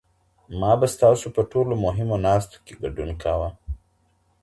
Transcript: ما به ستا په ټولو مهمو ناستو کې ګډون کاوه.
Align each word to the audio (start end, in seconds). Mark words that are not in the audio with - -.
ما 0.59 0.71
به 0.79 0.87
ستا 0.93 1.09
په 1.35 1.41
ټولو 1.51 1.73
مهمو 1.85 2.15
ناستو 2.27 2.57
کې 2.65 2.73
ګډون 2.81 3.09
کاوه. 3.23 3.49